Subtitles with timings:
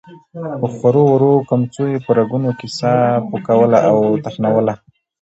[0.59, 4.73] په خورو ورو کمڅو يې په رګونو کې ساه پوکوله او تخنوله.